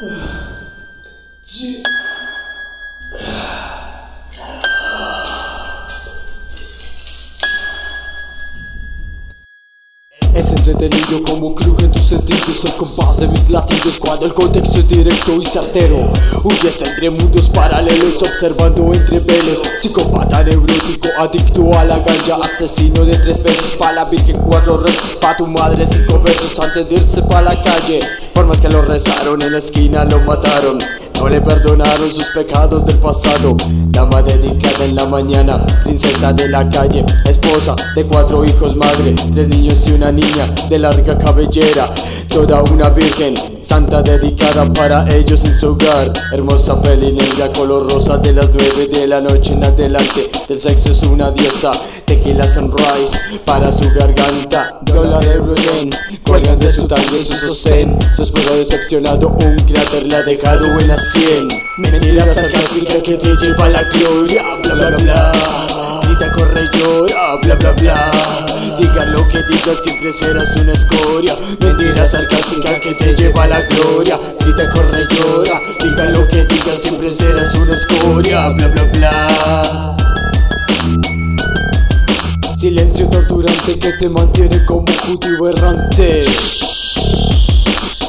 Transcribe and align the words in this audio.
Es 0.00 0.06
entretenido 10.50 11.20
como 11.24 11.52
crujen 11.56 11.90
tus 11.90 12.02
sentidos 12.02 12.64
el 12.64 12.72
compás 12.74 13.16
de 13.16 13.26
mis 13.26 13.50
latidos 13.50 13.98
cuando 13.98 14.26
el 14.26 14.34
contexto 14.34 14.78
es 14.78 14.88
directo 14.88 15.42
y 15.42 15.46
certero. 15.46 16.12
Huyes 16.44 16.80
entre 16.80 17.10
mundos 17.10 17.48
paralelos 17.48 18.22
observando 18.22 18.92
entre 18.94 19.18
velos. 19.18 19.58
Psicópata 19.82 20.44
neurótico, 20.44 21.08
adicto 21.18 21.76
a 21.76 21.84
la 21.84 21.98
ganja, 21.98 22.36
asesino 22.36 23.04
de 23.04 23.18
tres 23.18 23.42
veces 23.42 23.74
pa' 23.76 23.90
la 23.90 24.04
virgen, 24.04 24.38
cuatro 24.48 24.78
veces 24.78 25.16
pa' 25.20 25.36
tu 25.36 25.44
madre, 25.48 25.88
cinco 25.88 26.20
veces 26.20 26.56
antes 26.60 26.88
de 26.88 26.94
irse 26.94 27.20
pa' 27.22 27.42
la 27.42 27.60
calle. 27.64 28.27
Más 28.48 28.62
que 28.62 28.68
lo 28.70 28.80
rezaron 28.80 29.42
en 29.42 29.52
la 29.52 29.58
esquina 29.58 30.04
lo 30.06 30.20
mataron. 30.20 30.78
No 31.20 31.28
le 31.28 31.38
perdonaron 31.38 32.10
sus 32.10 32.24
pecados 32.28 32.86
del 32.86 32.96
pasado. 32.96 33.54
Dama 33.88 34.22
dedicada 34.22 34.86
en 34.86 34.94
la 34.94 35.04
mañana, 35.04 35.66
princesa 35.84 36.32
de 36.32 36.48
la 36.48 36.70
calle, 36.70 37.04
esposa 37.26 37.76
de 37.94 38.06
cuatro 38.06 38.46
hijos, 38.46 38.74
madre, 38.74 39.14
tres 39.34 39.48
niños 39.48 39.82
y 39.86 39.92
una 39.92 40.10
niña 40.10 40.46
de 40.70 40.78
larga 40.78 41.18
cabellera. 41.18 41.92
Toda 42.28 42.62
una 42.72 42.90
virgen, 42.90 43.34
santa 43.62 44.02
dedicada 44.02 44.70
para 44.72 45.06
ellos 45.14 45.42
en 45.44 45.54
su 45.58 45.68
hogar. 45.68 46.12
Hermosa 46.32 46.80
peli 46.82 47.16
color 47.56 47.90
rosa 47.90 48.18
de 48.18 48.32
las 48.32 48.50
nueve 48.50 48.88
de 48.92 49.06
la 49.06 49.20
noche 49.20 49.52
en 49.54 49.64
adelante. 49.64 50.30
Del 50.48 50.60
sexo 50.60 50.92
es 50.92 51.02
una 51.02 51.30
diosa, 51.32 51.72
tequila 52.04 52.44
sunrise 52.44 53.18
para 53.44 53.72
su 53.72 53.90
garganta. 53.94 54.78
Dólar 54.82 55.24
euro 55.24 55.54
yen, 55.54 55.90
cuelgan 56.26 56.58
de 56.58 56.72
su 56.72 56.86
tanque 56.86 57.24
su 57.24 57.32
sostén. 57.32 57.98
Su 58.14 58.22
esposo 58.22 58.54
decepcionado, 58.56 59.28
un 59.28 59.56
cráter 59.64 60.10
la 60.10 60.18
ha 60.18 60.22
dejado 60.22 60.66
en 60.78 60.88
la 60.88 60.98
100 60.98 61.48
Mentiras 61.78 62.34
sarcásticas 62.34 63.02
que 63.02 63.16
te 63.16 63.36
lleva 63.36 63.68
la 63.68 63.82
gloria 63.84 64.42
Bla 64.64 64.74
bla 64.74 64.90
bla 64.96 66.00
Grita, 66.02 66.32
corre, 66.32 66.67
Bla 67.36 67.54
bla 67.56 67.72
bla. 67.72 68.10
Diga 68.80 69.04
lo 69.04 69.28
que 69.28 69.42
digas 69.50 69.78
siempre 69.84 70.12
serás 70.14 70.56
una 70.56 70.72
escoria. 70.72 71.36
Mentiras 71.60 72.10
sarcásticas 72.10 72.80
que 72.80 72.94
te 72.94 73.14
lleva 73.14 73.44
a 73.44 73.48
la 73.48 73.60
gloria. 73.66 74.18
Grita, 74.40 74.70
corre, 74.72 75.06
llora. 75.10 75.60
Diga 75.78 76.04
lo 76.06 76.26
que 76.26 76.44
digas 76.46 76.80
siempre 76.82 77.12
serás 77.12 77.54
una 77.54 77.74
escoria. 77.74 78.48
Bla 78.48 78.68
bla 78.68 78.82
bla. 78.94 79.96
Silencio 82.58 83.06
torturante 83.10 83.78
que 83.78 83.92
te 83.92 84.08
mantiene 84.08 84.64
como 84.64 84.86
judío 85.04 85.48
errante. 85.50 86.24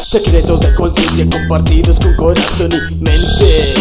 Secretos 0.10 0.62
de 0.62 0.74
conciencia 0.76 1.28
compartidos 1.30 2.00
con 2.00 2.16
corazón 2.16 2.70
y 2.72 2.96
mente. 2.96 3.74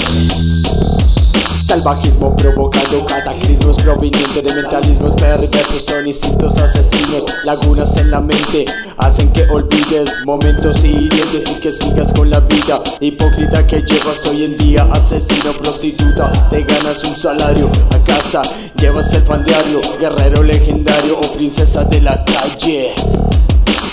Salvajismo 1.89 2.37
provocando 2.37 3.07
cataclismos 3.07 3.83
provenientes 3.83 4.45
de 4.45 4.55
mentalismos 4.55 5.15
perversos 5.15 5.87
son 5.87 6.07
instintos 6.07 6.55
asesinos, 6.59 7.25
lagunas 7.45 7.97
en 7.97 8.11
la 8.11 8.21
mente 8.21 8.67
hacen 8.99 9.33
que 9.33 9.49
olvides 9.49 10.13
momentos 10.27 10.85
hirientes 10.85 11.51
y 11.51 11.55
que 11.61 11.73
sigas 11.73 12.13
con 12.13 12.29
la 12.29 12.41
vida. 12.41 12.83
Hipócrita 13.01 13.67
que 13.67 13.81
llevas 13.81 14.19
hoy 14.29 14.45
en 14.45 14.59
día, 14.59 14.87
asesino, 14.93 15.55
prostituta, 15.63 16.31
te 16.51 16.63
ganas 16.65 17.03
un 17.05 17.17
salario 17.19 17.71
a 17.91 18.05
casa, 18.05 18.43
llevas 18.77 19.11
el 19.15 19.23
pan 19.23 19.47
diario, 19.47 19.81
guerrero 19.99 20.43
legendario 20.43 21.17
o 21.17 21.33
princesa 21.33 21.85
de 21.85 22.03
la 22.03 22.23
calle. 22.23 22.95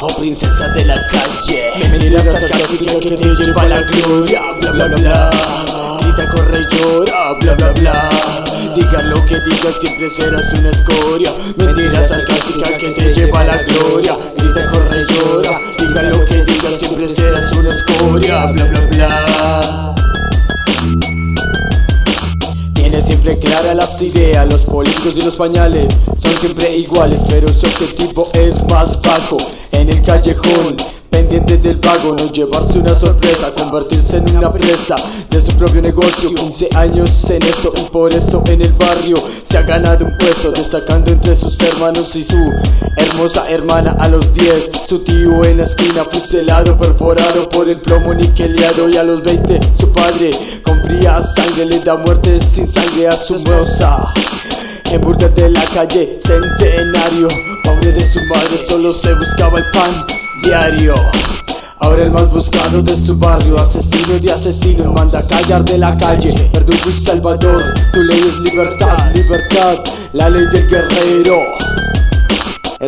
Oh 0.02 0.08
princesa 0.20 0.68
de 0.74 0.84
la 0.84 1.02
calle. 1.08 1.90
Mentiras 1.90 2.26
sarcásticas 2.26 2.96
que 2.96 3.12
te 3.12 3.36
lleva 3.36 3.62
a 3.62 3.66
la 3.66 3.82
gloria 3.84 4.42
Bla 4.60 4.72
bla 4.72 4.88
bla 4.88 5.85
Grita, 6.16 6.32
corre, 6.32 6.62
llora 6.72 7.34
Bla 7.42 7.54
bla 7.56 7.72
bla. 7.74 8.10
Diga 8.76 9.02
lo 9.04 9.16
que 9.26 9.36
digas 9.42 9.76
siempre 9.82 10.10
serás 10.10 10.54
una 10.60 10.70
escoria. 10.70 11.32
Mentiras 11.58 12.08
sarcásticas 12.08 12.72
que 12.80 12.92
te 12.92 13.14
lleva 13.14 13.42
a 13.42 13.44
la 13.44 13.64
gloria. 13.64 14.18
Grita, 14.38 14.72
corre, 14.72 15.06
llora 15.10 15.60
Diga 15.78 16.04
lo 16.04 16.26
que 16.26 16.44
digas 16.46 16.80
siempre 16.80 17.10
serás 17.10 17.52
una 17.58 17.70
escoria 17.74 18.46
Bla 18.46 18.66
bla 18.66 18.82
bla. 18.92 19.96
Tiene 22.74 23.04
siempre 23.04 23.38
clara 23.40 23.74
las 23.74 24.02
ideas, 24.02 24.48
los 24.50 24.64
políticos 24.64 25.16
y 25.18 25.22
los 25.22 25.36
pañales 25.36 25.88
son 26.18 26.34
siempre 26.40 26.78
iguales, 26.78 27.22
pero 27.28 27.50
su 27.50 27.66
objetivo 27.66 28.30
es 28.34 28.64
más 28.70 29.02
bajo 29.02 29.38
en 29.72 29.90
el 29.90 30.02
callejón 30.04 30.76
pendiente 31.16 31.58
del 31.58 31.80
pago, 31.80 32.14
no 32.14 32.30
llevarse 32.30 32.78
una 32.78 32.94
sorpresa, 32.94 33.50
convertirse 33.58 34.18
en 34.18 34.38
una 34.38 34.52
presa 34.52 34.96
de 35.30 35.40
su 35.40 35.56
propio 35.58 35.82
negocio. 35.82 36.34
15 36.34 36.68
años 36.76 37.30
en 37.30 37.42
eso 37.44 37.72
y 37.78 37.90
por 37.90 38.14
eso 38.14 38.44
en 38.48 38.62
el 38.62 38.74
barrio 38.74 39.16
se 39.50 39.58
ha 39.58 39.62
ganado 39.62 40.04
un 40.04 40.18
puesto, 40.18 40.52
destacando 40.52 41.14
entre 41.14 41.38
sus 41.38 41.58
hermanos 41.62 42.14
y 42.18 42.24
su 42.26 42.38
hermosa 42.98 43.50
hermana 43.50 43.96
a 43.98 44.10
los 44.10 44.34
10. 44.34 44.72
Su 44.90 45.00
tío 45.00 45.42
en 45.46 45.60
la 45.60 45.64
esquina 45.64 46.04
fusilado, 46.04 46.78
perforado 46.78 47.48
por 47.50 47.70
el 47.70 47.80
plomo 47.80 48.14
niqueleado 48.14 48.90
y 48.90 48.98
a 48.98 49.04
los 49.04 49.24
20 49.24 49.60
su 49.80 49.90
padre 49.94 50.32
con 50.64 50.82
fría 50.84 51.22
sangre 51.22 51.66
le 51.66 51.80
da 51.80 51.96
muerte 51.96 52.42
sin 52.42 52.68
sangre 52.68 53.08
a 53.08 53.14
su 53.14 53.36
moza. 53.36 54.14
En 54.92 55.00
burda 55.00 55.30
de 55.30 55.50
la 55.50 55.64
calle, 55.74 56.20
centenario, 56.22 57.28
pobre 57.64 57.94
de 57.94 58.02
su 58.02 58.20
madre, 58.26 58.66
solo 58.68 58.94
se 58.94 59.14
buscaba 59.14 59.60
el 59.60 59.66
pan 59.72 60.06
Ahora 61.80 62.04
el 62.04 62.12
más 62.12 62.30
buscado 62.30 62.80
de 62.84 62.96
su 62.96 63.18
barrio, 63.18 63.56
asesino 63.60 64.20
de 64.20 64.32
asesinos, 64.32 64.94
manda 64.94 65.20
a 65.20 65.28
callar 65.28 65.66
de 65.66 65.80
la 65.80 65.98
calle, 65.98 66.36
verdugo 66.54 66.92
y 66.92 67.04
salvador. 67.04 67.74
Tu 67.92 68.04
ley 68.04 68.20
es 68.20 68.52
libertad, 68.52 69.12
libertad, 69.16 69.80
la 70.14 70.30
ley 70.30 70.46
del 70.54 70.70
guerrero. 70.70 71.65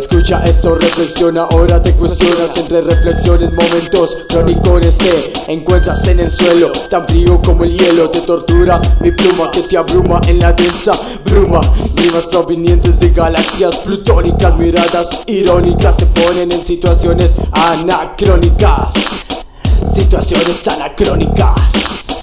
Escucha 0.10 0.42
esto, 0.46 0.76
reflexiona, 0.76 1.44
ahora 1.52 1.84
te 1.84 1.94
cuestionas. 1.94 2.58
Entre 2.58 2.80
reflexiones, 2.80 3.52
momentos 3.52 4.18
crónicos 4.30 4.98
te 4.98 5.52
encuentras 5.52 6.08
en 6.08 6.22
el 6.22 6.32
suelo, 6.32 6.72
tan 6.90 7.06
frío 7.10 7.42
como 7.42 7.66
el 7.66 7.78
hielo, 7.78 8.10
te 8.10 8.22
tortura 8.22 8.80
mi 9.02 9.12
pluma 9.12 9.52
que 9.52 9.64
te 9.64 9.76
abruma 9.78 10.22
en 10.30 10.40
la 10.40 10.54
densa 10.54 10.94
bruma, 11.26 11.60
rimas 11.98 12.26
provenientes 12.28 12.98
de 13.02 13.10
galaxias 13.10 13.80
plutónicas, 13.80 14.58
miradas 14.58 15.10
irónicas 15.28 15.98
se 15.98 16.06
ponen 16.06 16.54
en 16.54 16.64
situaciones 16.64 17.32
anacrónicas, 17.52 18.94
situaciones 19.94 20.66
anacrónicas. 20.70 22.17